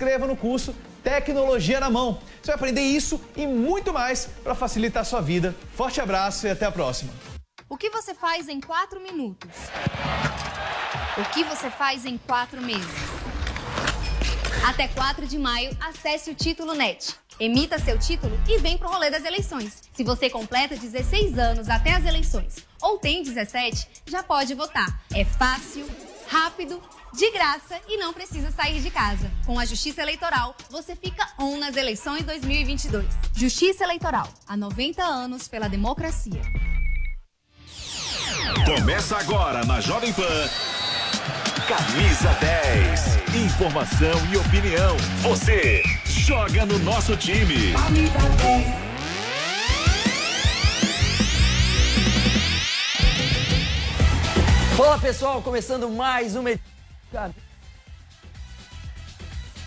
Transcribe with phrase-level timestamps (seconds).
[0.00, 0.74] inscreva no curso
[1.04, 2.18] Tecnologia na Mão.
[2.40, 5.54] Você vai aprender isso e muito mais para facilitar a sua vida.
[5.74, 7.12] Forte abraço e até a próxima.
[7.68, 9.50] O que você faz em quatro minutos?
[11.18, 13.10] O que você faz em quatro meses?
[14.66, 17.14] Até 4 de maio, acesse o Título Net.
[17.38, 19.82] Emita seu título e vem pro rolê das eleições.
[19.92, 25.02] Se você completa 16 anos até as eleições ou tem 17, já pode votar.
[25.14, 25.86] É fácil,
[26.26, 26.80] rápido,
[27.12, 29.30] de graça e não precisa sair de casa.
[29.44, 33.06] Com a Justiça Eleitoral, você fica on nas eleições 2022.
[33.34, 36.40] Justiça Eleitoral, há 90 anos pela democracia.
[38.64, 40.48] Começa agora na Jovem Pan.
[41.66, 43.44] Camisa 10.
[43.46, 44.96] Informação e opinião.
[45.22, 47.74] Você joga no nosso time.
[54.78, 56.50] Olá pessoal, começando mais uma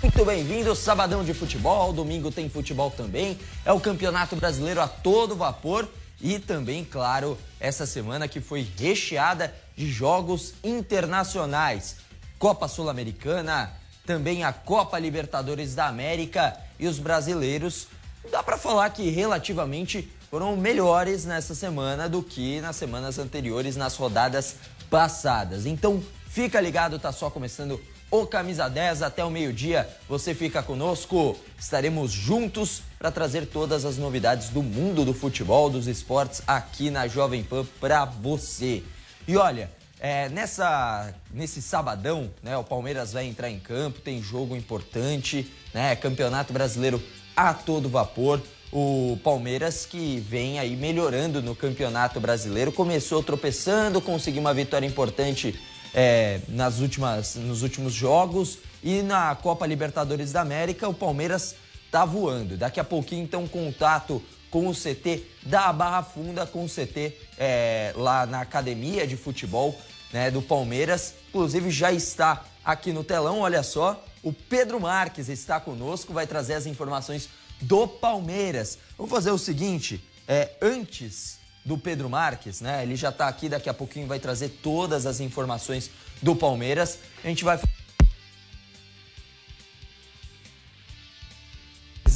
[0.02, 5.36] muito bem-vindo, sabadão de futebol, domingo tem futebol também, é o Campeonato Brasileiro a todo
[5.36, 5.90] vapor
[6.22, 11.98] e também, claro, essa semana que foi recheada de jogos internacionais.
[12.40, 13.74] Copa Sul-Americana,
[14.06, 17.88] também a Copa Libertadores da América e os brasileiros,
[18.32, 23.96] dá para falar que relativamente foram melhores nessa semana do que nas semanas anteriores, nas
[23.96, 24.56] rodadas
[24.90, 25.66] passadas.
[25.66, 26.02] Então,
[26.34, 29.88] fica ligado, tá só começando o Camisa 10 até o meio-dia.
[30.10, 35.86] Você fica conosco, estaremos juntos para trazer todas as novidades do mundo do futebol, dos
[35.86, 38.82] esportes aqui na Jovem Pan para você.
[39.28, 44.56] E olha, é, nessa, nesse sabadão, né, o Palmeiras vai entrar em campo, tem jogo
[44.56, 47.02] importante, né, Campeonato Brasileiro
[47.36, 48.42] a todo vapor.
[48.72, 55.60] O Palmeiras que vem aí melhorando no Campeonato Brasileiro, começou tropeçando, conseguiu uma vitória importante
[55.94, 58.60] é, nas últimas, nos últimos jogos.
[58.84, 61.56] E na Copa Libertadores da América, o Palmeiras
[61.92, 62.58] tá voando.
[62.58, 67.94] Daqui a pouquinho, então, contato com o CT da Barra Funda, com o CT é,
[67.96, 69.76] lá na academia de futebol
[70.12, 71.16] né, do Palmeiras.
[71.30, 74.04] Inclusive, já está aqui no telão, olha só.
[74.22, 77.30] O Pedro Marques está conosco, vai trazer as informações
[77.62, 78.78] do Palmeiras.
[78.98, 82.84] Vamos fazer o seguinte: é, antes do Pedro Marques, né?
[82.84, 85.90] Ele já está aqui, daqui a pouquinho vai trazer todas as informações
[86.22, 87.00] do Palmeiras.
[87.24, 87.60] A gente vai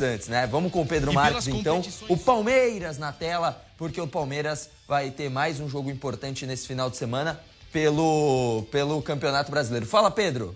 [0.02, 0.46] antes, né?
[0.46, 1.82] Vamos com o Pedro e Marques então.
[2.08, 6.90] O Palmeiras na tela, porque o Palmeiras vai ter mais um jogo importante nesse final
[6.90, 7.40] de semana
[7.72, 9.86] pelo pelo Campeonato Brasileiro.
[9.86, 10.56] Fala, Pedro.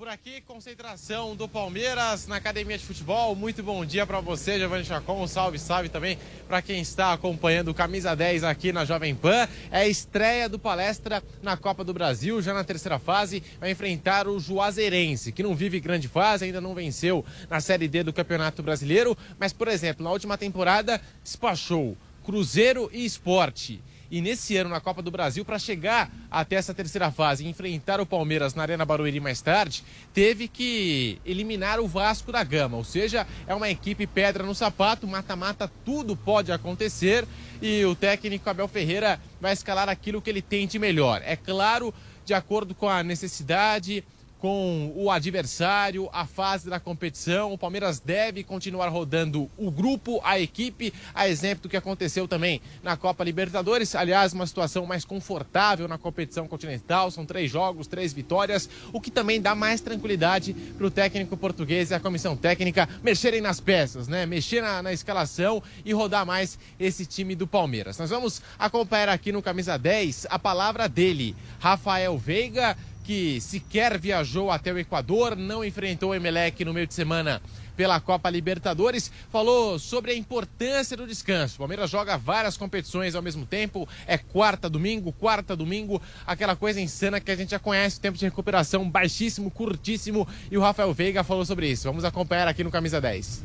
[0.00, 3.36] Por aqui, concentração do Palmeiras na Academia de Futebol.
[3.36, 5.26] Muito bom dia para você, Giovanni Chacon.
[5.26, 6.16] Salve, salve também
[6.48, 9.46] para quem está acompanhando o Camisa 10 aqui na Jovem Pan.
[9.70, 13.42] É a estreia do Palestra na Copa do Brasil, já na terceira fase.
[13.60, 18.02] Vai enfrentar o Juazeirense, que não vive grande fase, ainda não venceu na Série D
[18.02, 19.14] do Campeonato Brasileiro.
[19.38, 21.94] Mas, por exemplo, na última temporada, despachou
[22.24, 27.10] Cruzeiro e Esporte e nesse ano na Copa do Brasil, para chegar até essa terceira
[27.10, 32.32] fase e enfrentar o Palmeiras na Arena Barueri mais tarde, teve que eliminar o Vasco
[32.32, 32.76] da Gama.
[32.76, 37.26] Ou seja, é uma equipe pedra no sapato, mata-mata, tudo pode acontecer
[37.62, 41.22] e o técnico Abel Ferreira vai escalar aquilo que ele tem de melhor.
[41.24, 41.94] É claro,
[42.24, 44.04] de acordo com a necessidade
[44.40, 47.52] com o adversário, a fase da competição.
[47.52, 52.60] O Palmeiras deve continuar rodando o grupo, a equipe, a exemplo do que aconteceu também
[52.82, 53.94] na Copa Libertadores.
[53.94, 57.10] Aliás, uma situação mais confortável na competição continental.
[57.10, 61.90] São três jogos, três vitórias, o que também dá mais tranquilidade para o técnico português
[61.90, 64.24] e a comissão técnica mexerem nas peças, né?
[64.24, 67.98] Mexer na, na escalação e rodar mais esse time do Palmeiras.
[67.98, 72.76] Nós vamos acompanhar aqui no Camisa 10 a palavra dele, Rafael Veiga
[73.10, 77.42] que sequer viajou até o Equador, não enfrentou o Emelec no meio de semana
[77.76, 81.56] pela Copa Libertadores, falou sobre a importância do descanso.
[81.56, 86.80] O Palmeiras joga várias competições ao mesmo tempo, é quarta domingo, quarta domingo, aquela coisa
[86.80, 91.24] insana que a gente já conhece, tempo de recuperação baixíssimo, curtíssimo, e o Rafael Veiga
[91.24, 91.88] falou sobre isso.
[91.88, 93.42] Vamos acompanhar aqui no Camisa 10.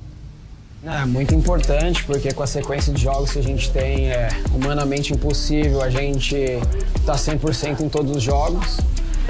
[0.83, 5.11] É muito importante, porque com a sequência de jogos que a gente tem, é humanamente
[5.11, 8.77] impossível a gente estar tá 100% em todos os jogos.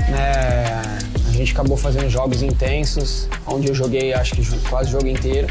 [0.09, 0.99] Né?
[1.27, 5.47] A gente acabou fazendo jogos intensos, onde eu joguei acho que quase o jogo inteiro.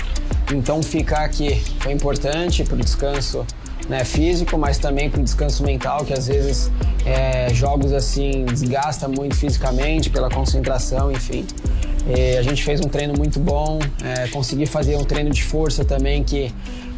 [0.53, 3.47] Então ficar aqui foi importante para o descanso
[3.89, 6.71] né, físico, mas também para o descanso mental, que às vezes
[7.05, 11.47] é, jogos assim desgasta muito fisicamente pela concentração, enfim.
[12.07, 15.85] E a gente fez um treino muito bom, é, consegui fazer um treino de força
[15.85, 16.53] também que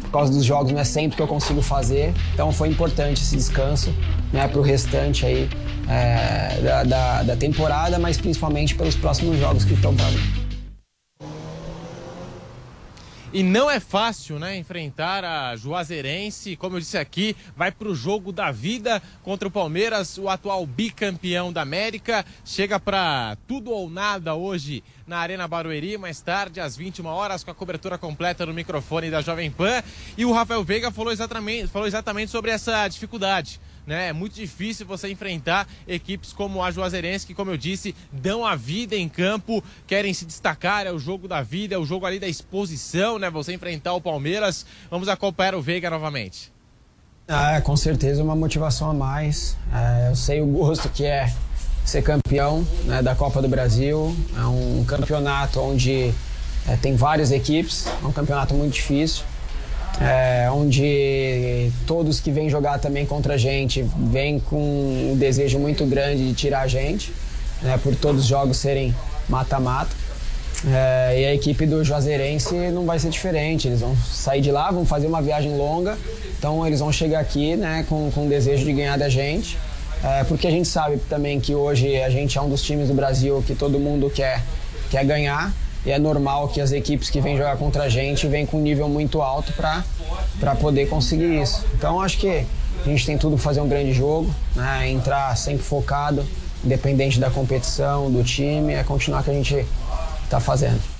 [0.07, 2.13] por causa dos jogos não é sempre que eu consigo fazer.
[2.33, 3.93] Então foi importante esse descanso
[4.31, 5.49] né, para o restante aí
[5.87, 10.46] é, da, da, da, temporada, mas principalmente pelos próximos jogos que estão para vir.
[13.33, 16.55] E não é fácil, né, enfrentar a Juazeirense.
[16.55, 20.65] Como eu disse aqui, vai para o jogo da vida contra o Palmeiras, o atual
[20.65, 22.25] bicampeão da América.
[22.45, 27.51] Chega para tudo ou nada hoje na Arena Barueri, mais tarde, às 21 horas, com
[27.51, 29.83] a cobertura completa no microfone da Jovem Pan.
[30.17, 34.09] E o Rafael Veiga falou exatamente, falou exatamente sobre essa dificuldade né?
[34.09, 38.53] É muito difícil você enfrentar equipes como a Juazeirense, que, como eu disse, dão a
[38.53, 42.19] vida em campo, querem se destacar, é o jogo da vida, é o jogo ali
[42.19, 43.29] da exposição, né?
[43.29, 44.65] Você enfrentar o Palmeiras.
[44.91, 46.51] Vamos acompanhar o Veiga novamente.
[47.29, 49.55] Ah, com certeza uma motivação a mais.
[49.73, 51.31] É, eu sei o gosto que é
[51.85, 54.15] ser campeão né, da Copa do Brasil.
[54.35, 56.13] É um campeonato onde
[56.67, 59.23] é, tem várias equipes, é um campeonato muito difícil
[59.99, 65.85] é, onde todos que vêm jogar também contra a gente vêm com um desejo muito
[65.85, 67.11] grande de tirar a gente,
[67.61, 68.93] né, por todos os jogos serem
[69.27, 69.95] mata-mata.
[70.65, 74.71] É, e a equipe do Juazeirense não vai ser diferente, eles vão sair de lá,
[74.71, 75.95] vão fazer uma viagem longa,
[76.37, 79.57] então eles vão chegar aqui né, com, com o desejo de ganhar da gente,
[80.03, 82.95] é, porque a gente sabe também que hoje a gente é um dos times do
[82.95, 84.43] Brasil que todo mundo quer,
[84.89, 85.53] quer ganhar,
[85.85, 88.61] e é normal que as equipes que vêm jogar contra a gente vêm com um
[88.61, 91.65] nível muito alto para poder conseguir isso.
[91.73, 92.45] Então acho que
[92.85, 94.89] a gente tem tudo para fazer um grande jogo, né?
[94.89, 96.25] entrar sempre focado,
[96.63, 99.65] independente da competição, do time, é continuar o que a gente
[100.25, 100.96] está fazendo.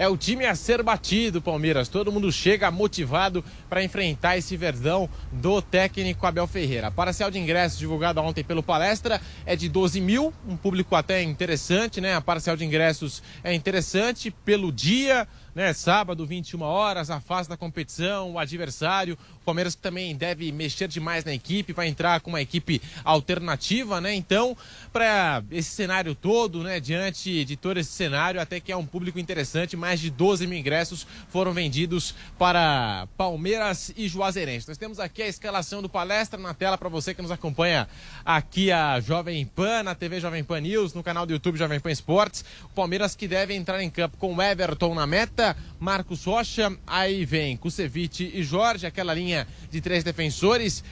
[0.00, 1.86] É o time a ser batido, Palmeiras.
[1.86, 6.86] Todo mundo chega motivado para enfrentar esse verdão do técnico Abel Ferreira.
[6.86, 11.22] A parcial de ingressos divulgada ontem pelo Palestra é de 12 mil, um público até
[11.22, 12.14] interessante, né?
[12.14, 15.74] A parcial de ingressos é interessante pelo dia, né?
[15.74, 19.18] Sábado, 21 horas, a fase da competição, o adversário.
[19.50, 24.14] Palmeiras também deve mexer demais na equipe, vai entrar com uma equipe alternativa, né?
[24.14, 24.56] Então,
[24.92, 26.78] para esse cenário todo, né?
[26.78, 30.56] Diante de todo esse cenário, até que é um público interessante, mais de 12 mil
[30.56, 34.68] ingressos foram vendidos para Palmeiras e Juazeirense.
[34.68, 37.88] Nós temos aqui a escalação do palestra na tela para você que nos acompanha
[38.24, 41.90] aqui a Jovem Pan, na TV Jovem Pan News, no canal do YouTube Jovem Pan
[41.90, 42.44] Esportes.
[42.66, 47.56] O Palmeiras que deve entrar em campo com Everton na meta Marcos Rocha, aí vem
[47.56, 49.39] Kusevich e Jorge, aquela linha
[49.70, 50.82] de três defensores.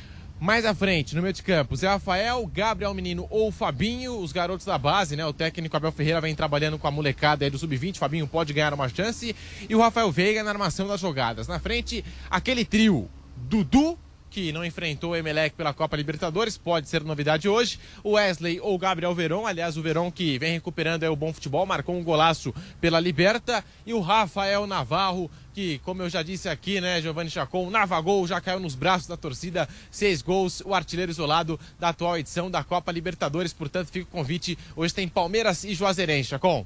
[0.41, 4.65] Mais à frente, no meio de campo, Zé Rafael, Gabriel Menino ou Fabinho, os garotos
[4.65, 5.27] da base, né?
[5.27, 8.73] O técnico Abel Ferreira vem trabalhando com a molecada aí do Sub-20, Fabinho pode ganhar
[8.73, 9.35] uma chance.
[9.69, 11.49] E o Rafael Veiga na armação das jogadas.
[11.49, 13.99] Na frente, aquele trio, Dudu,
[14.31, 17.81] que não enfrentou o Emelec pela Copa Libertadores, pode ser novidade hoje.
[18.05, 21.67] O Wesley ou Gabriel Verón, aliás, o Verón que vem recuperando é o bom futebol,
[21.67, 23.65] marcou um golaço pela Liberta.
[23.85, 28.41] E o Rafael Navarro, que, como eu já disse aqui, né, Giovanni Chacon, navagou, já
[28.41, 32.93] caiu nos braços da torcida, seis gols, o artilheiro isolado da atual edição da Copa
[32.93, 33.53] Libertadores.
[33.53, 34.57] Portanto, fica o convite.
[34.77, 36.65] Hoje tem Palmeiras e Juazeirense, Chacon.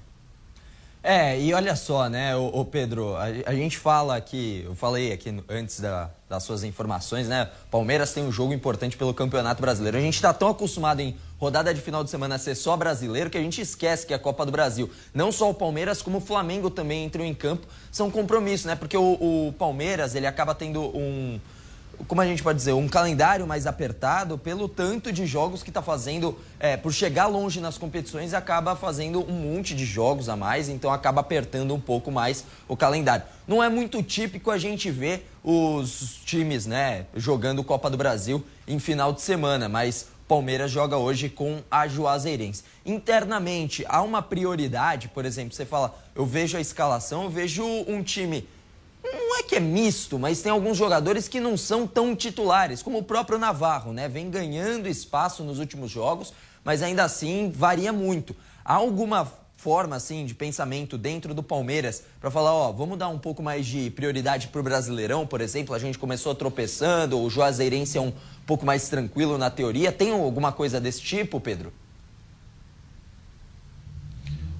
[1.02, 5.10] É, e olha só, né, o, o Pedro, a, a, gente fala aqui, eu falei
[5.10, 7.48] aqui antes da, das suas informações, né?
[7.70, 9.96] Palmeiras tem um jogo importante pelo Campeonato Brasileiro.
[9.96, 13.36] A gente está tão acostumado em rodada de final de semana ser só brasileiro que
[13.36, 14.88] a gente esquece que é a Copa do Brasil.
[15.12, 17.66] Não só o Palmeiras, como o Flamengo também entram em campo.
[17.90, 18.76] São compromissos, né?
[18.76, 21.40] Porque o, o Palmeiras, ele acaba tendo um
[22.08, 25.80] como a gente pode dizer, um calendário mais apertado pelo tanto de jogos que está
[25.82, 30.68] fazendo, é, por chegar longe nas competições, acaba fazendo um monte de jogos a mais,
[30.68, 33.24] então acaba apertando um pouco mais o calendário.
[33.46, 38.78] Não é muito típico a gente ver os times, né, jogando Copa do Brasil em
[38.78, 42.64] final de semana, mas Palmeiras joga hoje com a Juazeirense.
[42.84, 48.02] Internamente, há uma prioridade, por exemplo, você fala, eu vejo a escalação, eu vejo um
[48.02, 48.46] time
[49.04, 52.98] não é que é misto, mas tem alguns jogadores que não são tão titulares, como
[52.98, 54.08] o próprio Navarro, né?
[54.08, 56.32] Vem ganhando espaço nos últimos jogos,
[56.64, 58.36] mas ainda assim varia muito.
[58.64, 59.30] Há alguma
[59.62, 63.64] forma assim de pensamento dentro do Palmeiras para falar, ó, vamos dar um pouco mais
[63.64, 68.12] de prioridade para o Brasileirão, por exemplo, a gente começou tropeçando, o Juazeirense é um
[68.44, 69.92] pouco mais tranquilo na teoria.
[69.92, 71.72] Tem alguma coisa desse tipo, Pedro?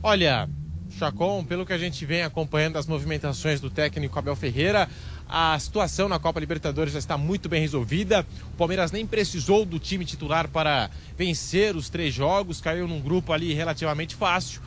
[0.01, 0.49] Olha,
[0.97, 4.89] Chacon, pelo que a gente vem acompanhando as movimentações do técnico Abel Ferreira,
[5.29, 8.25] a situação na Copa Libertadores já está muito bem resolvida.
[8.55, 13.33] O Palmeiras nem precisou do time titular para vencer os três jogos, caiu num grupo
[13.33, 14.63] ali relativamente fácil.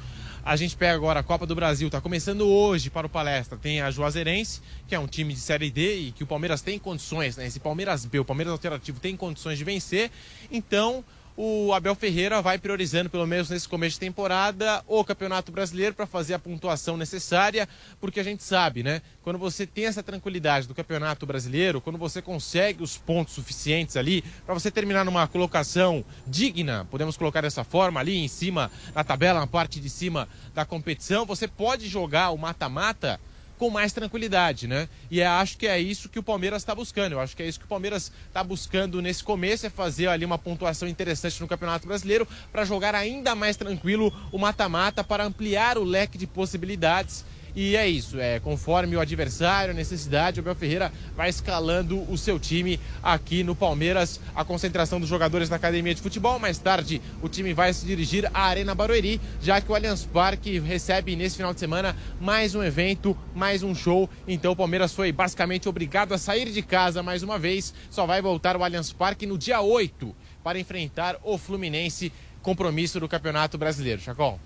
[0.45, 3.57] A gente pega agora a Copa do Brasil, está começando hoje para o palestra.
[3.57, 6.77] Tem a Juazeirense, que é um time de Série D e que o Palmeiras tem
[6.77, 7.47] condições, né?
[7.47, 10.11] Esse Palmeiras B, o Palmeiras alternativo tem condições de vencer.
[10.51, 11.03] Então,
[11.37, 16.05] o Abel Ferreira vai priorizando, pelo menos nesse começo de temporada, o Campeonato Brasileiro para
[16.05, 17.67] fazer a pontuação necessária,
[17.99, 19.01] porque a gente sabe, né?
[19.21, 24.23] Quando você tem essa tranquilidade do Campeonato Brasileiro, quando você consegue os pontos suficientes ali
[24.45, 29.39] para você terminar numa colocação digna, podemos colocar dessa forma, ali em cima na tabela,
[29.39, 33.19] na parte de cima da competição, você pode jogar o mata-mata
[33.57, 34.87] com mais tranquilidade, né?
[35.09, 37.13] E é, acho que é isso que o Palmeiras está buscando.
[37.13, 40.25] Eu acho que é isso que o Palmeiras está buscando nesse começo, é fazer ali
[40.25, 45.77] uma pontuação interessante no Campeonato Brasileiro para jogar ainda mais tranquilo o mata-mata para ampliar
[45.77, 47.23] o leque de possibilidades
[47.55, 52.17] e é isso, é conforme o adversário, a necessidade, o Abel Ferreira vai escalando o
[52.17, 56.37] seu time aqui no Palmeiras, a concentração dos jogadores na academia de futebol.
[56.37, 60.59] Mais tarde, o time vai se dirigir à Arena Barueri, já que o Allianz Parque
[60.59, 64.09] recebe nesse final de semana mais um evento, mais um show.
[64.27, 67.73] Então o Palmeiras foi basicamente obrigado a sair de casa mais uma vez.
[67.89, 73.07] Só vai voltar ao Allianz Parque no dia 8 para enfrentar o Fluminense, compromisso do
[73.07, 74.01] Campeonato Brasileiro.
[74.01, 74.39] Chacol.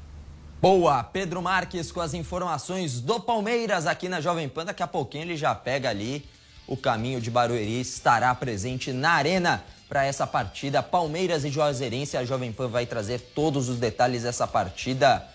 [0.62, 4.66] Boa, Pedro Marques com as informações do Palmeiras aqui na Jovem Pan.
[4.66, 6.26] Daqui a pouquinho ele já pega ali
[6.68, 10.84] o caminho de Barueri, estará presente na arena para essa partida.
[10.84, 15.26] Palmeiras e Juazeirense, a Jovem Pan vai trazer todos os detalhes dessa partida.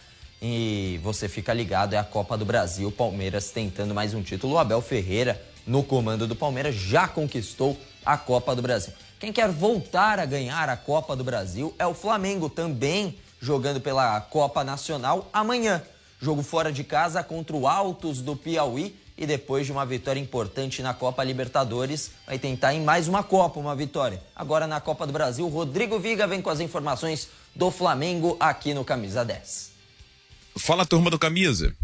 [0.43, 4.53] E você fica ligado, é a Copa do Brasil, Palmeiras tentando mais um título.
[4.53, 8.93] O Abel Ferreira, no comando do Palmeiras, já conquistou a Copa do Brasil.
[9.19, 14.19] Quem quer voltar a ganhar a Copa do Brasil é o Flamengo, também jogando pela
[14.23, 15.83] Copa Nacional amanhã.
[16.21, 20.83] Jogo fora de casa contra o Altos do Piauí e depois de uma vitória importante
[20.83, 24.21] na Copa Libertadores, vai tentar em mais uma Copa uma vitória.
[24.35, 28.83] Agora na Copa do Brasil, Rodrigo Viga vem com as informações do Flamengo aqui no
[28.83, 29.73] Camisa 10.
[30.57, 31.77] Fala turma do Camisa.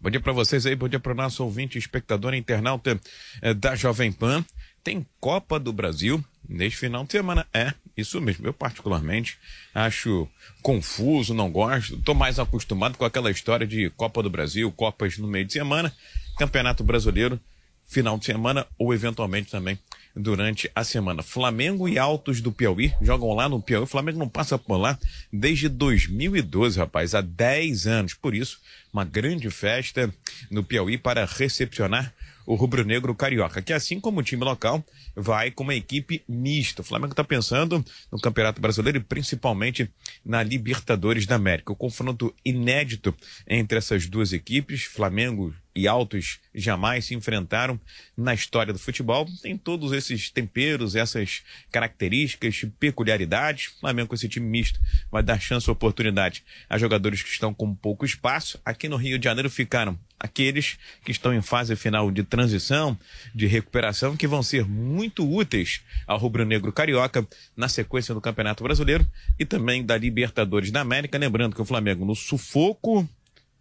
[0.00, 3.00] Bom dia para vocês aí, bom dia para o nosso ouvinte, espectador internauta
[3.40, 4.44] eh, da Jovem Pan.
[4.82, 7.46] Tem Copa do Brasil neste final de semana.
[7.52, 8.46] É, isso mesmo.
[8.46, 9.36] Eu, particularmente,
[9.74, 10.28] acho
[10.62, 11.96] confuso, não gosto.
[11.96, 15.92] Estou mais acostumado com aquela história de Copa do Brasil, Copas no meio de semana,
[16.38, 17.40] Campeonato Brasileiro,
[17.88, 19.78] final de semana ou eventualmente também
[20.14, 21.22] durante a semana.
[21.22, 23.82] Flamengo e Altos do Piauí jogam lá no Piauí.
[23.82, 24.98] O Flamengo não passa por lá
[25.32, 28.14] desde 2012, rapaz, há 10 anos.
[28.14, 28.60] Por isso,
[28.92, 30.12] uma grande festa
[30.50, 32.14] no Piauí para recepcionar
[32.48, 34.82] o rubro-negro carioca, que assim como o time local
[35.14, 36.80] vai com uma equipe mista.
[36.80, 39.90] O Flamengo está pensando no Campeonato Brasileiro e principalmente
[40.24, 41.74] na Libertadores da América.
[41.74, 43.14] O confronto inédito
[43.46, 47.80] entre essas duas equipes, Flamengo e Altos, jamais se enfrentaram
[48.16, 49.26] na história do futebol.
[49.40, 53.68] Tem todos esses temperos, essas características, peculiaridades.
[53.68, 54.80] O Flamengo com esse time misto
[55.10, 58.60] vai dar chance, oportunidade a jogadores que estão com pouco espaço.
[58.64, 62.98] Aqui no Rio de Janeiro ficaram aqueles que estão em fase final de transição,
[63.32, 69.06] de recuperação, que vão ser muito úteis ao rubro-negro carioca na sequência do Campeonato Brasileiro
[69.38, 71.18] e também da Libertadores da América.
[71.18, 73.08] Lembrando que o Flamengo, no sufoco,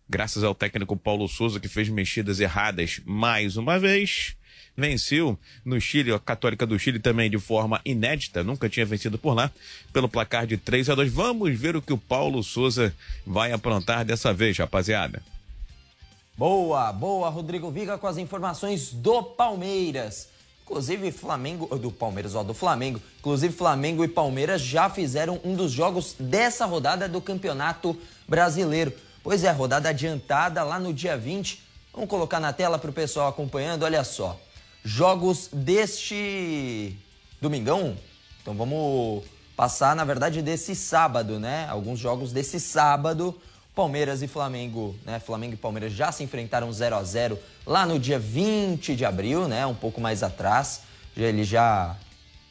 [0.10, 4.36] graças ao técnico Paulo Souza, que fez mexidas erradas mais uma vez,
[4.76, 9.34] venceu no Chile, a Católica do Chile também de forma inédita, nunca tinha vencido por
[9.34, 9.52] lá,
[9.92, 11.12] pelo placar de 3 a 2.
[11.12, 12.94] Vamos ver o que o Paulo Souza
[13.26, 15.22] vai aprontar dessa vez, rapaziada.
[16.38, 20.30] Boa, boa, Rodrigo Viga com as informações do Palmeiras.
[20.64, 23.02] Inclusive, Flamengo, do Palmeiras, ó, do Flamengo.
[23.20, 27.98] Inclusive, Flamengo e Palmeiras já fizeram um dos jogos dessa rodada do Campeonato
[28.28, 28.94] Brasileiro.
[29.28, 31.62] Pois é, rodada adiantada lá no dia 20.
[31.92, 34.40] Vamos colocar na tela para o pessoal acompanhando, olha só.
[34.86, 36.98] Jogos deste
[37.42, 37.98] domingão.
[38.42, 41.68] Então vamos passar, na verdade, desse sábado, né?
[41.68, 43.38] Alguns jogos desse sábado.
[43.76, 45.20] Palmeiras e Flamengo, né?
[45.20, 49.46] Flamengo e Palmeiras já se enfrentaram 0 a 0 lá no dia 20 de abril,
[49.46, 49.66] né?
[49.66, 50.84] Um pouco mais atrás.
[51.18, 51.98] Eles já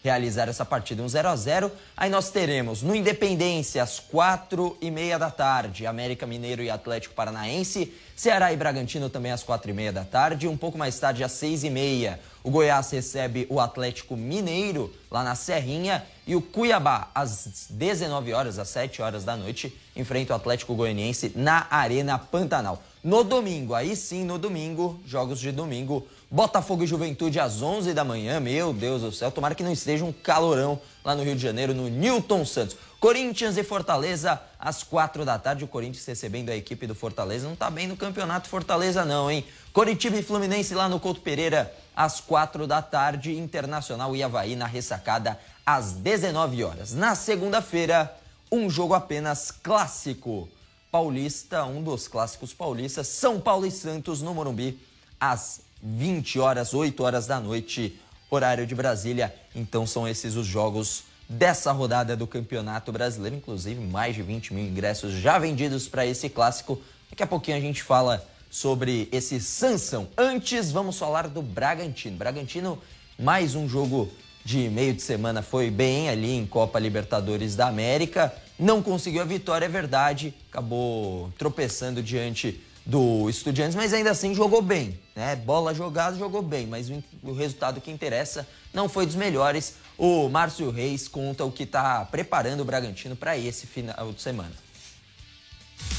[0.03, 4.91] realizaram essa partida um 0 a 0 Aí nós teremos no Independência às quatro e
[4.91, 9.75] meia da tarde, América Mineiro e Atlético Paranaense, Ceará e Bragantino também às quatro e
[9.75, 13.61] meia da tarde, um pouco mais tarde às seis e meia, o Goiás recebe o
[13.61, 19.37] Atlético Mineiro lá na Serrinha e o Cuiabá às 19 horas, às 7 horas da
[19.37, 22.83] noite, enfrenta o Atlético Goianiense na Arena Pantanal.
[23.05, 28.03] No domingo, aí sim, no domingo, jogos de domingo, Botafogo e Juventude às 11 da
[28.03, 28.41] manhã.
[28.41, 31.73] Meu Deus do céu, tomara que não esteja um calorão lá no Rio de Janeiro,
[31.73, 32.77] no Newton Santos.
[32.99, 35.63] Corinthians e Fortaleza às 4 da tarde.
[35.63, 37.47] O Corinthians recebendo a equipe do Fortaleza.
[37.47, 39.45] Não tá bem no campeonato Fortaleza, não, hein?
[39.73, 43.37] Coritiba e Fluminense lá no Couto Pereira às 4 da tarde.
[43.37, 46.93] Internacional e Havaí na ressacada às 19 horas.
[46.95, 48.17] Na segunda-feira,
[48.51, 50.49] um jogo apenas clássico.
[50.93, 54.79] Paulista, um dos clássicos paulistas, São Paulo e Santos no Morumbi
[55.21, 59.35] às 20 horas, 8 horas da noite, horário de Brasília.
[59.55, 63.37] Então são esses os jogos dessa rodada do Campeonato Brasileiro.
[63.37, 66.81] Inclusive, mais de 20 mil ingressos já vendidos para esse clássico.
[67.11, 70.09] Daqui a pouquinho a gente fala sobre esse Sansão.
[70.17, 72.17] Antes, vamos falar do Bragantino.
[72.17, 72.79] Bragantino,
[73.19, 74.11] mais um jogo
[74.47, 78.33] de meio de semana, foi bem ali em Copa Libertadores da América.
[78.57, 80.33] Não conseguiu a vitória, é verdade.
[80.49, 85.35] Acabou tropeçando diante do Estudiantes, mas ainda assim jogou bem, né?
[85.35, 86.89] Bola jogada, jogou bem, mas
[87.25, 89.75] o resultado que interessa não foi dos melhores.
[89.99, 94.53] O Márcio Reis conta o que está preparando o Bragantino para esse final de semana.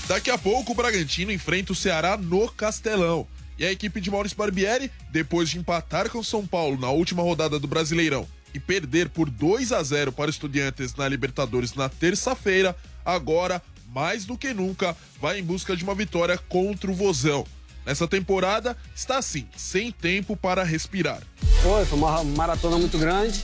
[0.08, 3.28] Daqui a pouco o Bragantino enfrenta o Ceará no Castelão.
[3.60, 7.60] E a equipe de Maurício Barbieri, depois de empatar com São Paulo na última rodada
[7.60, 8.26] do Brasileirão
[8.60, 13.62] perder por 2 a 0 para Estudiantes na Libertadores na terça-feira, agora
[13.94, 17.46] mais do que nunca, vai em busca de uma vitória contra o Vozão.
[17.86, 21.22] Nessa temporada, está assim, sem tempo para respirar.
[21.64, 23.42] Foi, foi uma maratona muito grande,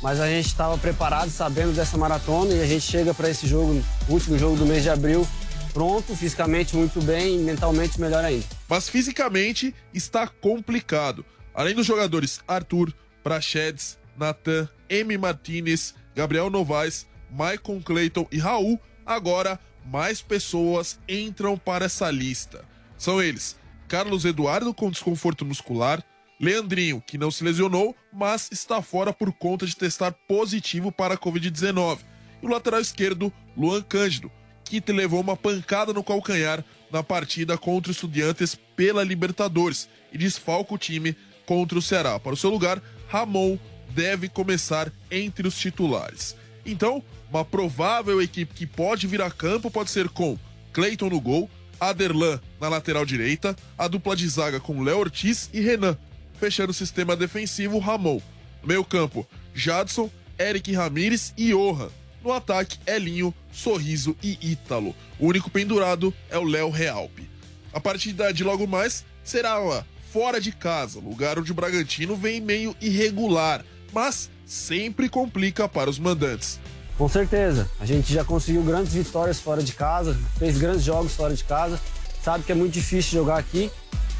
[0.00, 3.82] mas a gente estava preparado, sabendo dessa maratona, e a gente chega para esse jogo,
[4.08, 5.26] último jogo do mês de abril,
[5.72, 8.46] pronto, fisicamente muito bem e mentalmente melhor ainda.
[8.68, 11.24] Mas fisicamente está complicado.
[11.52, 15.16] Além dos jogadores Arthur, Prachedes, Natan, M.
[15.16, 22.64] Martinez, Gabriel Novaes, Maicon Clayton e Raul, agora mais pessoas entram para essa lista.
[22.98, 23.58] São eles:
[23.88, 26.04] Carlos Eduardo com desconforto muscular,
[26.38, 31.18] Leandrinho, que não se lesionou, mas está fora por conta de testar positivo para a
[31.18, 32.00] Covid-19,
[32.42, 34.30] e o lateral esquerdo, Luan Cândido,
[34.64, 40.74] que levou uma pancada no calcanhar na partida contra o Estudiantes pela Libertadores e desfalca
[40.74, 42.18] o time contra o Ceará.
[42.20, 43.58] Para o seu lugar, Ramon
[43.94, 46.36] deve começar entre os titulares.
[46.64, 50.38] Então, uma provável equipe que pode vir a campo pode ser com
[50.72, 55.60] Cleiton no gol, Aderlan na lateral direita, a dupla de zaga com Léo Ortiz e
[55.60, 55.96] Renan,
[56.38, 58.20] fechando o sistema defensivo Ramon.
[58.62, 61.88] No meio campo, Jadson, Eric Ramires e Johan.
[62.22, 64.94] No ataque, Elinho, Sorriso e Ítalo.
[65.18, 67.28] O único pendurado é o Léo Realpe.
[67.72, 72.76] A partida de logo mais será fora de casa, lugar onde o Bragantino vem meio
[72.80, 76.58] irregular, mas sempre complica para os mandantes.
[76.98, 77.70] Com certeza.
[77.80, 81.80] A gente já conseguiu grandes vitórias fora de casa, fez grandes jogos fora de casa.
[82.22, 83.70] Sabe que é muito difícil jogar aqui,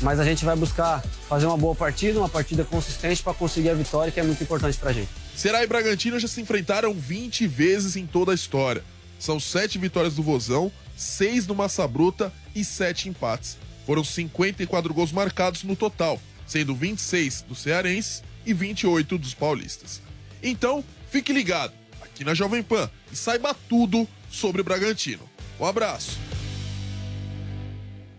[0.00, 3.74] mas a gente vai buscar fazer uma boa partida, uma partida consistente para conseguir a
[3.74, 5.10] vitória, que é muito importante para a gente.
[5.36, 8.82] Será e Bragantino já se enfrentaram 20 vezes em toda a história.
[9.18, 13.58] São sete vitórias do Vozão, seis do Massa Bruta e sete empates.
[13.84, 20.00] Foram 54 gols marcados no total, sendo 26 do Cearense e 28 dos paulistas.
[20.42, 25.28] Então, fique ligado aqui na Jovem Pan e saiba tudo sobre o Bragantino.
[25.58, 26.18] Um abraço.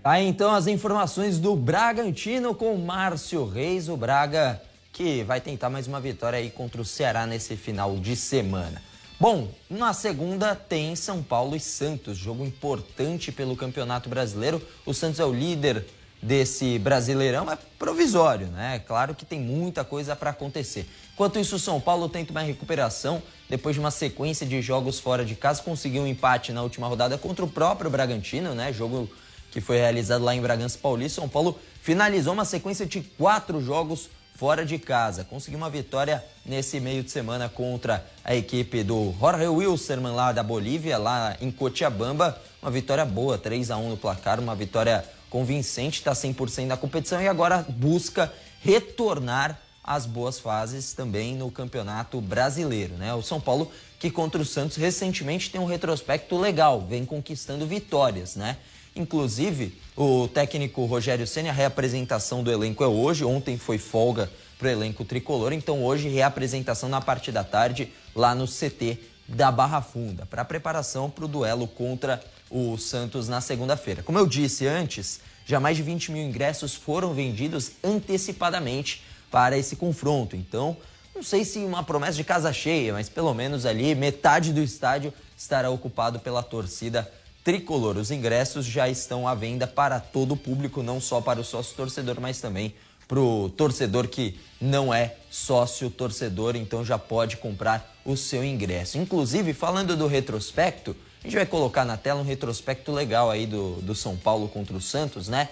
[0.03, 4.59] Aí então as informações do Bragantino com Márcio Reis, o Braga
[4.91, 8.81] que vai tentar mais uma vitória aí contra o Ceará nesse final de semana.
[9.19, 14.61] Bom, na segunda tem São Paulo e Santos, jogo importante pelo Campeonato Brasileiro.
[14.85, 15.85] O Santos é o líder
[16.21, 18.79] desse Brasileirão é provisório, né?
[18.85, 20.87] Claro que tem muita coisa para acontecer.
[21.13, 25.25] Enquanto isso, o São Paulo tenta uma recuperação depois de uma sequência de jogos fora
[25.25, 28.71] de casa, conseguiu um empate na última rodada contra o próprio Bragantino, né?
[28.71, 29.09] Jogo
[29.51, 31.19] que foi realizado lá em Bragança Paulista.
[31.19, 35.23] São Paulo finalizou uma sequência de quatro jogos fora de casa.
[35.23, 40.41] Conseguiu uma vitória nesse meio de semana contra a equipe do Jorge Wilstermann lá da
[40.41, 42.41] Bolívia, lá em Cochabamba.
[42.61, 47.19] Uma vitória boa, 3 a 1 no placar, uma vitória convincente, está 100% na competição
[47.19, 53.15] e agora busca retornar às boas fases também no Campeonato Brasileiro, né?
[53.15, 58.35] O São Paulo que contra o Santos recentemente tem um retrospecto legal, vem conquistando vitórias,
[58.35, 58.57] né?
[58.95, 63.23] Inclusive, o técnico Rogério Senna, a reapresentação do elenco é hoje.
[63.23, 68.35] Ontem foi folga para o elenco tricolor, então hoje reapresentação na parte da tarde lá
[68.35, 74.03] no CT da Barra Funda, para preparação para o duelo contra o Santos na segunda-feira.
[74.03, 79.75] Como eu disse antes, já mais de 20 mil ingressos foram vendidos antecipadamente para esse
[79.75, 80.35] confronto.
[80.35, 80.75] Então,
[81.15, 85.13] não sei se uma promessa de casa cheia, mas pelo menos ali metade do estádio
[85.37, 87.11] estará ocupado pela torcida
[87.43, 87.97] tricolor.
[87.97, 91.75] Os ingressos já estão à venda para todo o público, não só para o sócio
[91.75, 92.81] torcedor, mas também para
[93.19, 98.97] o torcedor que não é sócio torcedor, então já pode comprar o seu ingresso.
[98.97, 103.73] Inclusive, falando do retrospecto, a gente vai colocar na tela um retrospecto legal aí do,
[103.81, 105.49] do São Paulo contra o Santos, né?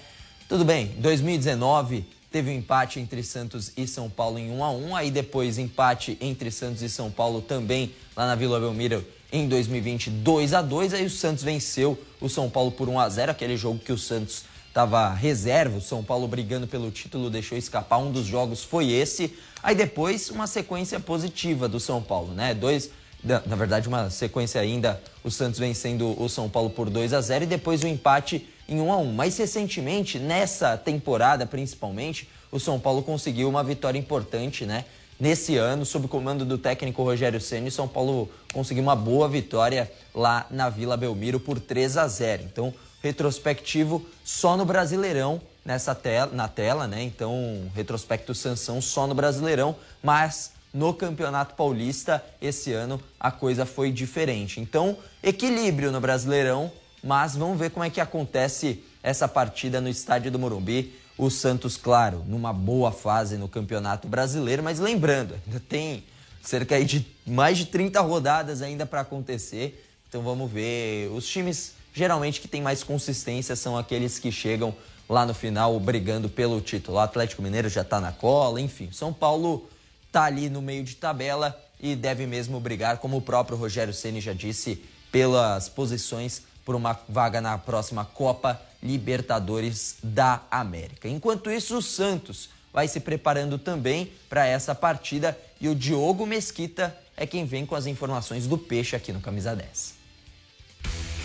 [0.48, 4.96] Tudo bem, 2019 teve um empate entre Santos e São Paulo em 1 a 1
[4.96, 10.10] aí depois empate entre Santos e São Paulo também lá na Vila Belmiro em 2020
[10.10, 13.58] 2 a 2 aí o Santos venceu o São Paulo por 1 a 0 aquele
[13.58, 14.44] jogo que o Santos
[14.80, 17.98] estava reserva, o São Paulo brigando pelo título, deixou escapar.
[17.98, 19.36] Um dos jogos foi esse.
[19.62, 22.54] Aí depois, uma sequência positiva do São Paulo, né?
[22.54, 22.90] Dois
[23.22, 27.44] na verdade, uma sequência ainda, o Santos vencendo o São Paulo por 2 a 0
[27.44, 29.12] e depois o empate em 1 a 1.
[29.12, 34.86] Mas recentemente, nessa temporada principalmente, o São Paulo conseguiu uma vitória importante, né?
[35.20, 39.92] Nesse ano, sob o comando do técnico Rogério Ceni, São Paulo conseguiu uma boa vitória
[40.16, 42.44] lá na Vila Belmiro por 3 a 0.
[42.44, 47.04] Então, retrospectivo só no Brasileirão nessa tela, na tela, né?
[47.04, 53.92] Então, retrospecto Sansão só no Brasileirão, mas no Campeonato Paulista esse ano a coisa foi
[53.92, 54.60] diferente.
[54.60, 56.72] Então, equilíbrio no Brasileirão,
[57.04, 60.94] mas vamos ver como é que acontece essa partida no estádio do Morumbi.
[61.18, 66.04] O Santos, claro, numa boa fase no Campeonato Brasileiro, mas lembrando, ainda tem
[66.42, 69.86] cerca de mais de 30 rodadas ainda para acontecer.
[70.08, 71.10] Então vamos ver.
[71.12, 74.76] Os times geralmente que têm mais consistência são aqueles que chegam
[75.08, 76.98] lá no final brigando pelo título.
[76.98, 78.90] O Atlético Mineiro já está na cola, enfim.
[78.92, 79.68] São Paulo
[80.08, 84.22] está ali no meio de tabela e deve mesmo brigar, como o próprio Rogério Ceni
[84.22, 91.08] já disse, pelas posições por uma vaga na próxima Copa Libertadores da América.
[91.08, 96.96] Enquanto isso, o Santos vai se preparando também para essa partida e o Diogo Mesquita
[97.18, 99.99] é quem vem com as informações do Peixe aqui no Camisa 10.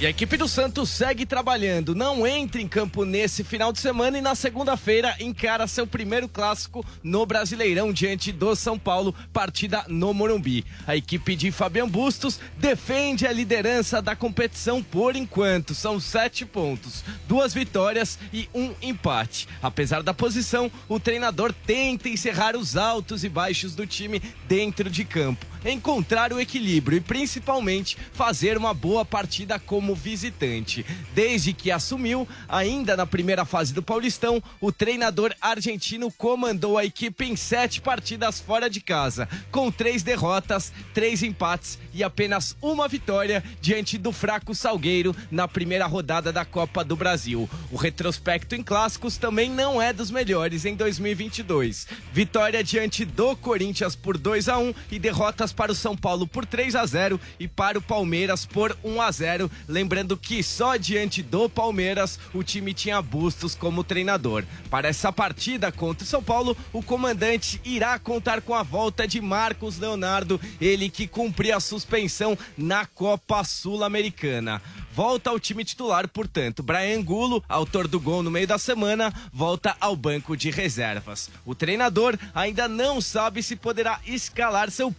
[0.04, 4.18] E a equipe do Santos segue trabalhando, não entra em campo nesse final de semana
[4.18, 10.12] e na segunda-feira encara seu primeiro clássico no Brasileirão diante do São Paulo, partida no
[10.12, 10.62] Morumbi.
[10.86, 17.02] A equipe de Fabian Bustos defende a liderança da competição por enquanto, são sete pontos,
[17.26, 19.48] duas vitórias e um empate.
[19.62, 25.02] Apesar da posição, o treinador tenta encerrar os altos e baixos do time dentro de
[25.02, 30.84] campo, encontrar o equilíbrio e principalmente fazer uma boa partida como visitante.
[31.14, 37.24] Desde que assumiu, ainda na primeira fase do Paulistão, o treinador argentino comandou a equipe
[37.24, 43.42] em sete partidas fora de casa, com três derrotas, três empates e apenas uma vitória
[43.60, 47.48] diante do fraco Salgueiro na primeira rodada da Copa do Brasil.
[47.70, 51.86] O retrospecto em clássicos também não é dos melhores em 2022.
[52.12, 56.44] Vitória diante do Corinthians por 2 a 1 e derrotas para o São Paulo por
[56.44, 61.22] 3 a 0 e para o Palmeiras por 1 a 0, Lembrando que só diante
[61.22, 64.44] do Palmeiras o time tinha Bustos como treinador.
[64.70, 69.20] Para essa partida contra o São Paulo, o comandante irá contar com a volta de
[69.20, 74.60] Marcos Leonardo, ele que cumpriu a suspensão na Copa Sul-Americana.
[74.94, 76.62] Volta ao time titular, portanto.
[76.62, 81.28] Brian Gulo, autor do gol no meio da semana, volta ao banco de reservas.
[81.44, 84.92] O treinador ainda não sabe se poderá escalar seu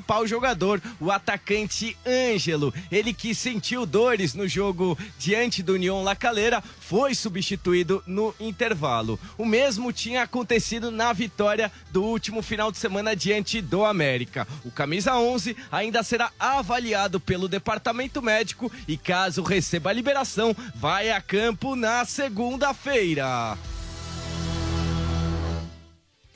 [0.00, 2.72] principal jogador, o atacante Ângelo.
[2.90, 9.20] Ele que sentiu dores no jogo diante do União La Calera, foi substituído no intervalo.
[9.36, 14.48] O mesmo tinha acontecido na vitória do último final de semana diante do América.
[14.64, 21.10] O camisa 11 ainda será avaliado pelo departamento médico e caso receba a liberação, vai
[21.10, 23.56] a campo na segunda-feira.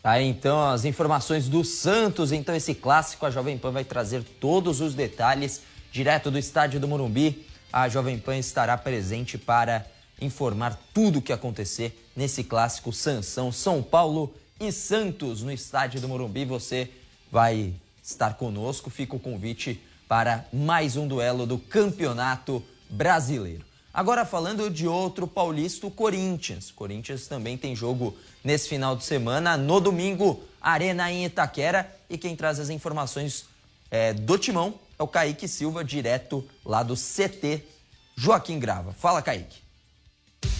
[0.04, 4.82] Tá, então as informações do Santos, então esse clássico a Jovem Pan vai trazer todos
[4.82, 7.46] os detalhes direto do estádio do Morumbi.
[7.72, 9.86] A Jovem Pan estará presente para
[10.20, 16.08] informar tudo o que acontecer nesse clássico Sansão São Paulo e Santos no estádio do
[16.08, 16.44] Morumbi.
[16.44, 16.90] Você
[17.32, 18.90] vai estar conosco.
[18.90, 23.64] Fica o convite para mais um duelo do Campeonato brasileiro.
[23.94, 26.70] Agora falando de outro paulista, o Corinthians.
[26.70, 28.14] Corinthians também tem jogo
[28.44, 31.90] nesse final de semana, no domingo, Arena em Itaquera.
[32.08, 33.46] E quem traz as informações
[33.90, 37.64] é, do Timão é o Kaique Silva, direto lá do CT
[38.14, 38.92] Joaquim Grava.
[38.92, 39.64] Fala, Kaique.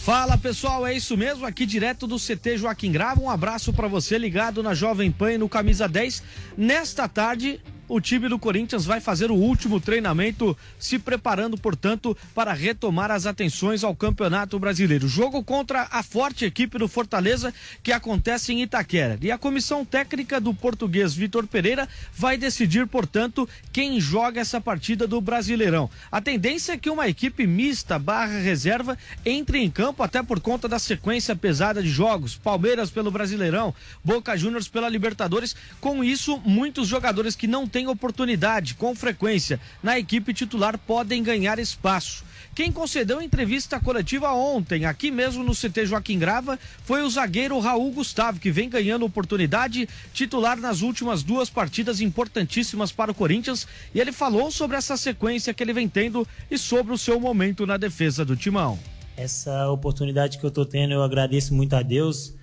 [0.05, 3.21] Fala pessoal, é isso mesmo, aqui direto do CT Joaquim Grava.
[3.21, 6.23] Um abraço para você ligado na Jovem Pan e no Camisa 10.
[6.59, 12.53] Nesta tarde, o time do Corinthians vai fazer o último treinamento, se preparando, portanto, para
[12.53, 15.07] retomar as atenções ao Campeonato Brasileiro.
[15.09, 19.19] Jogo contra a forte equipe do Fortaleza, que acontece em Itaquera.
[19.21, 25.07] E a comissão técnica do português Vitor Pereira vai decidir, portanto, quem joga essa partida
[25.07, 25.91] do Brasileirão.
[26.11, 30.69] A tendência é que uma equipe mista barra reserva entre em campo, até por conta
[30.69, 32.37] da sequência pesada de jogos.
[32.37, 35.55] Palmeiras pelo Brasileirão, Boca Juniors pela Libertadores.
[35.81, 41.59] Com isso, muitos jogadores que não têm oportunidade com frequência na equipe titular podem ganhar
[41.59, 42.25] espaço.
[42.55, 47.91] Quem concedeu entrevista coletiva ontem, aqui mesmo no CT Joaquim Grava, foi o zagueiro Raul
[47.91, 53.67] Gustavo, que vem ganhando oportunidade titular nas últimas duas partidas importantíssimas para o Corinthians.
[53.93, 57.67] E ele falou sobre essa sequência que ele vem tendo e sobre o seu momento
[57.67, 58.79] na defesa do timão.
[59.17, 62.37] Essa oportunidade que eu estou tendo, eu agradeço muito a Deus,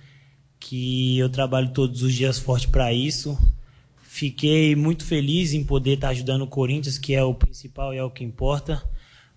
[0.60, 3.38] que eu trabalho todos os dias forte para isso
[4.14, 8.04] Fiquei muito feliz em poder estar ajudando o Corinthians, que é o principal e é
[8.04, 8.86] o que importa.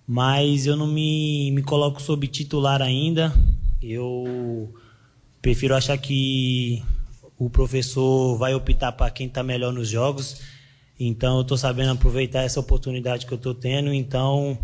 [0.06, 3.34] Mas eu não me, me coloco sob titular ainda.
[3.82, 4.70] Eu
[5.42, 6.84] prefiro achar que
[7.40, 10.42] o professor vai optar para quem está melhor nos jogos.
[11.00, 13.94] Então eu estou sabendo aproveitar essa oportunidade que eu estou tendo.
[13.94, 14.58] Então,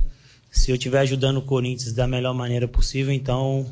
[0.52, 3.66] se eu estiver ajudando o Corinthians da melhor maneira possível, então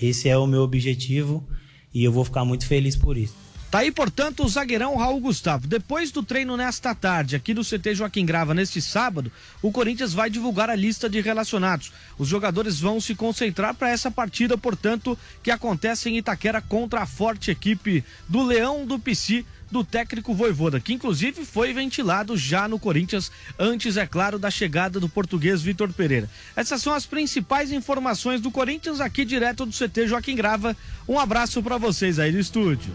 [0.00, 1.44] esse é o meu objetivo
[1.92, 3.49] e eu vou ficar muito feliz por isso.
[3.70, 5.68] Tá aí, portanto, o zagueirão Raul Gustavo.
[5.68, 9.30] Depois do treino nesta tarde, aqui no CT Joaquim Grava, neste sábado,
[9.62, 11.92] o Corinthians vai divulgar a lista de relacionados.
[12.18, 17.06] Os jogadores vão se concentrar para essa partida, portanto, que acontece em Itaquera contra a
[17.06, 22.76] forte equipe do Leão do Pici do técnico Voivoda, que inclusive foi ventilado já no
[22.76, 26.28] Corinthians, antes, é claro, da chegada do português Vitor Pereira.
[26.56, 30.76] Essas são as principais informações do Corinthians aqui direto do CT Joaquim Grava.
[31.08, 32.92] Um abraço para vocês aí do estúdio.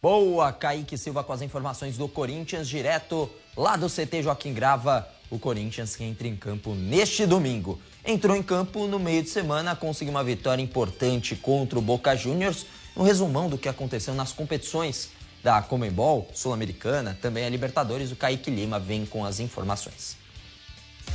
[0.00, 5.08] Boa, Kaique Silva com as informações do Corinthians, direto lá do CT Joaquim Grava.
[5.28, 7.80] O Corinthians que entra em campo neste domingo.
[8.04, 12.64] Entrou em campo no meio de semana, conseguiu uma vitória importante contra o Boca Juniors.
[12.96, 15.10] Um resumão do que aconteceu nas competições
[15.42, 18.12] da Comembol, Sul-Americana, também a Libertadores.
[18.12, 20.16] O Kaique Lima vem com as informações.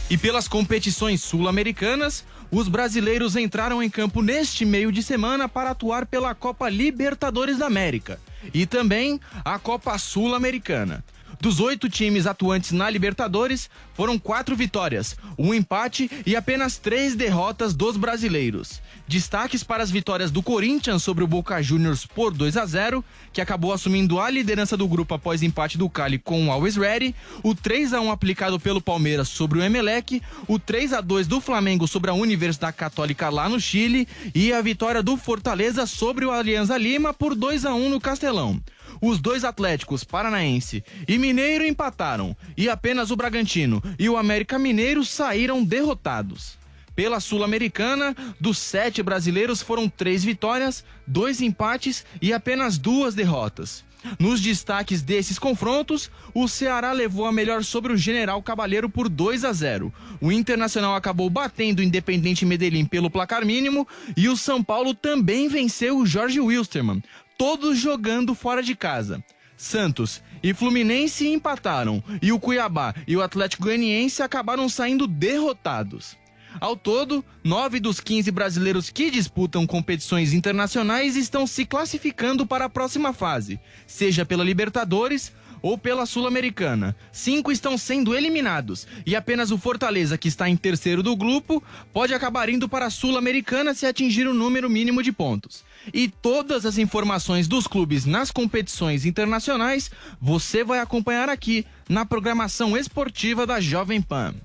[0.10, 6.06] E pelas competições sul-americanas, os brasileiros entraram em campo neste meio de semana para atuar
[6.06, 8.20] pela Copa Libertadores da América
[8.54, 11.04] e também a Copa Sul-Americana.
[11.44, 17.74] Dos oito times atuantes na Libertadores, foram quatro vitórias, um empate e apenas três derrotas
[17.74, 18.82] dos brasileiros.
[19.06, 23.04] Destaques para as vitórias do Corinthians sobre o Boca Juniors por 2 a 0,
[23.34, 27.14] que acabou assumindo a liderança do grupo após empate do Cali com o Always Ready,
[27.44, 31.42] o 3 a 1 aplicado pelo Palmeiras sobre o Emelec, o 3 a 2 do
[31.42, 36.32] Flamengo sobre a Universidade Católica lá no Chile e a vitória do Fortaleza sobre o
[36.32, 38.62] Alianza Lima por 2 a 1 no Castelão.
[39.06, 45.04] Os dois Atléticos, Paranaense e Mineiro empataram e apenas o Bragantino e o América Mineiro
[45.04, 46.58] saíram derrotados.
[46.96, 53.84] Pela Sul-Americana, dos sete brasileiros foram três vitórias, dois empates e apenas duas derrotas.
[54.20, 59.46] Nos destaques desses confrontos, o Ceará levou a melhor sobre o General Cabalheiro por 2
[59.46, 59.94] a 0.
[60.20, 65.48] O Internacional acabou batendo o Independente Medellín pelo placar mínimo e o São Paulo também
[65.48, 67.02] venceu o Jorge Wilstermann
[67.44, 69.22] todos jogando fora de casa.
[69.58, 76.16] Santos e Fluminense empataram e o Cuiabá e o Atlético Goianiense acabaram saindo derrotados.
[76.58, 82.70] Ao todo, nove dos 15 brasileiros que disputam competições internacionais estão se classificando para a
[82.70, 86.94] próxima fase, seja pela Libertadores ou pela Sul-Americana.
[87.12, 92.14] Cinco estão sendo eliminados e apenas o Fortaleza, que está em terceiro do grupo, pode
[92.14, 95.64] acabar indo para a Sul-Americana se atingir o número mínimo de pontos.
[95.94, 99.90] E todas as informações dos clubes nas competições internacionais
[100.22, 104.36] você vai acompanhar aqui na programação esportiva da Jovem Pan.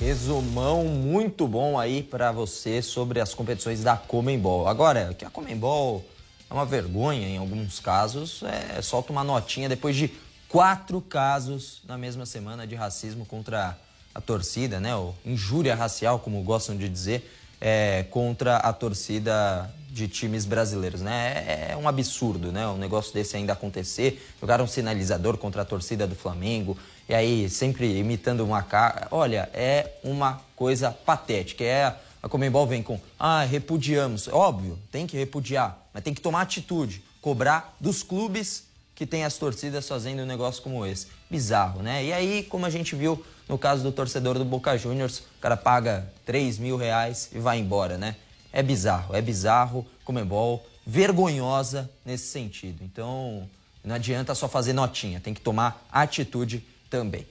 [0.00, 4.66] Resumão muito bom aí para você sobre as competições da Comembol.
[4.66, 6.04] Agora, que a Comembol
[6.50, 10.12] é uma vergonha em alguns casos, é solta uma notinha depois de
[10.48, 13.78] quatro casos na mesma semana de racismo contra
[14.12, 14.96] a torcida, né?
[14.96, 21.44] Ou injúria racial, como gostam de dizer, é, contra a torcida de times brasileiros, né?
[21.46, 22.66] É, é um absurdo, né?
[22.66, 24.20] Um negócio desse ainda acontecer.
[24.40, 26.76] Jogaram um sinalizador contra a torcida do Flamengo
[27.08, 29.06] e aí sempre imitando uma cara.
[29.12, 31.62] Olha, é uma coisa patética.
[31.62, 34.28] É a Comembol vem com, ah, repudiamos.
[34.28, 39.38] Óbvio, tem que repudiar, mas tem que tomar atitude, cobrar dos clubes que tem as
[39.38, 41.06] torcidas fazendo um negócio como esse.
[41.30, 42.04] Bizarro, né?
[42.04, 45.56] E aí, como a gente viu no caso do torcedor do Boca Juniors, o cara
[45.56, 48.16] paga 3 mil reais e vai embora, né?
[48.52, 52.84] É bizarro, é bizarro, Comembol, vergonhosa nesse sentido.
[52.84, 53.48] Então,
[53.82, 57.26] não adianta só fazer notinha, tem que tomar atitude também.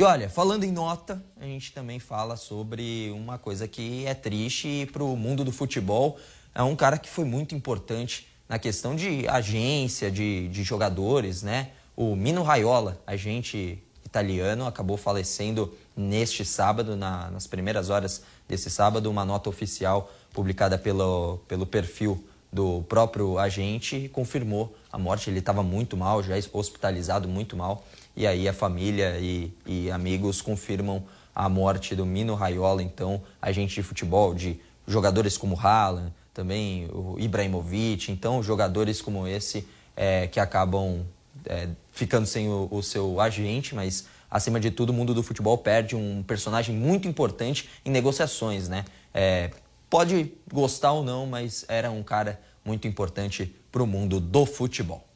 [0.00, 4.88] E olha, falando em nota, a gente também fala sobre uma coisa que é triste
[4.90, 6.18] para o mundo do futebol.
[6.54, 11.72] É um cara que foi muito importante na questão de agência, de, de jogadores, né?
[11.94, 19.10] O Mino Raiola, agente italiano, acabou falecendo neste sábado, na, nas primeiras horas desse sábado,
[19.10, 25.28] uma nota oficial publicada pelo, pelo perfil do próprio agente confirmou a morte.
[25.28, 27.84] Ele estava muito mal, já hospitalizado muito mal
[28.20, 31.02] e aí a família e, e amigos confirmam
[31.34, 37.16] a morte do Mino Raiola, então, agente de futebol, de jogadores como Haaland, também o
[37.18, 41.06] Ibrahimovic, então jogadores como esse é, que acabam
[41.46, 45.56] é, ficando sem o, o, seu agente, mas acima de tudo o mundo do futebol
[45.56, 48.84] perde um personagem muito importante em negociações, né?
[49.14, 49.50] É,
[49.88, 55.09] pode gostar ou não, mas era um cara muito importante para o mundo do futebol.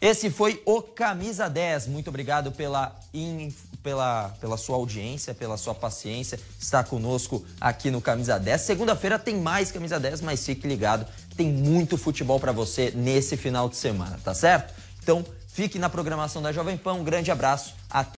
[0.00, 1.86] Esse foi o Camisa 10.
[1.88, 8.00] Muito obrigado pela, in, pela, pela sua audiência, pela sua paciência, estar conosco aqui no
[8.00, 8.60] Camisa 10.
[8.60, 13.68] Segunda-feira tem mais Camisa 10, mas fique ligado, tem muito futebol para você nesse final
[13.68, 14.72] de semana, tá certo?
[15.02, 16.94] Então, fique na programação da Jovem Pan.
[16.94, 17.74] Um grande abraço.
[17.90, 18.08] Até